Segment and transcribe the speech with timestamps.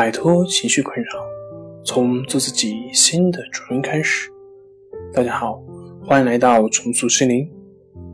[0.00, 1.10] 摆脱情绪困扰，
[1.84, 4.30] 从做自己新的主人开始。
[5.12, 5.62] 大家好，
[6.02, 7.46] 欢迎来到重塑心灵，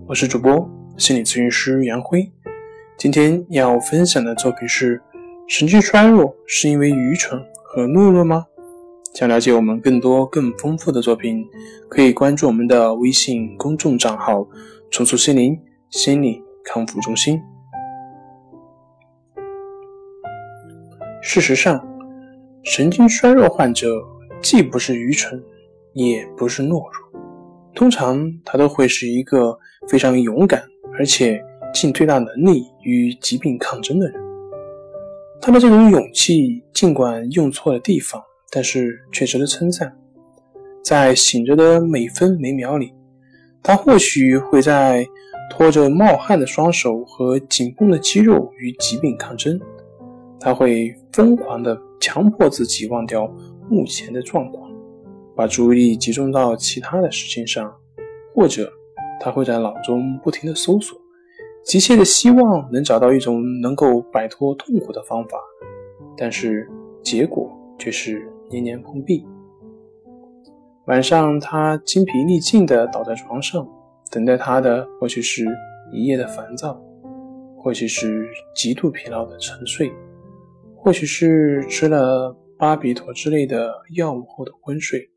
[0.09, 0.69] 我是主播
[0.99, 2.29] 心理咨询师杨辉。
[2.99, 5.01] 今天要分享的作品是：
[5.47, 8.45] 神经衰弱是因为愚蠢和懦弱吗？
[9.15, 11.47] 想了解我们更多更丰富的作品，
[11.89, 14.45] 可以关注我们的微信公众账号
[14.91, 15.57] “重塑心灵
[15.91, 17.41] 心理康复中心”。
[21.37, 21.87] 事实上，
[22.63, 24.03] 神经衰弱患者
[24.41, 25.39] 既不是愚蠢，
[25.93, 27.21] 也不是懦弱，
[27.75, 29.55] 通常他都会是一个
[29.87, 30.65] 非常勇敢，
[30.99, 31.39] 而且
[31.75, 34.19] 尽最大能力与疾病抗争的人。
[35.39, 38.19] 他的这种勇气，尽管用错了地方，
[38.51, 39.95] 但是却值得称赞。
[40.83, 42.95] 在醒着的每分每秒里，
[43.63, 45.07] 他或许会在
[45.51, 49.61] 拖着冒汗的双手和紧绷的肌肉与疾病抗争。
[50.39, 53.27] 他会疯狂地强迫自己忘掉
[53.69, 54.71] 目前的状况，
[55.35, 57.75] 把注意力集中到其他的事情上，
[58.35, 58.73] 或者
[59.21, 60.97] 他会在脑中不停地搜索，
[61.65, 65.39] 急切地希望能找到一种能够摆脱痛苦的方法，
[66.17, 66.69] 但是
[67.03, 69.27] 结果却是年年碰壁。
[70.87, 73.67] 晚上，他精疲力尽地倒在床上，
[74.13, 75.45] 等待他的或许是
[75.93, 76.81] 一夜的烦躁，
[77.59, 79.91] 或许是极度疲劳的沉睡。
[80.87, 85.11] 或许是吃了巴比妥之类的药物后的昏睡，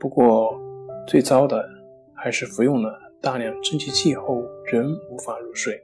[0.00, 0.60] 不过
[1.06, 1.64] 最糟的
[2.12, 5.80] 还是服用了大量镇静剂后仍无法入睡。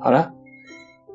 [0.00, 0.34] 好了，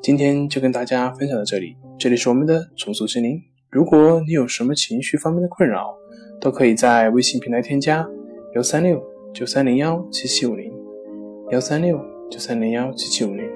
[0.00, 1.76] 今天就跟大家分享到这里。
[1.98, 3.38] 这里是我们的重塑心灵。
[3.70, 5.94] 如果你有什么情绪方面的困扰，
[6.40, 8.08] 都可以在微信平台添加
[8.54, 8.98] 幺三六
[9.34, 10.72] 九三零幺七七五零
[11.50, 13.55] 幺三六九三零幺七七五零。